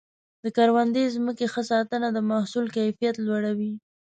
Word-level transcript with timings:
د 0.43 0.45
کروندې 0.55 1.13
ځمکې 1.15 1.45
ښه 1.53 1.61
ساتنه 1.71 2.07
د 2.13 2.17
محصول 2.31 2.65
کیفیت 2.77 3.15
لوړوي. 3.25 3.71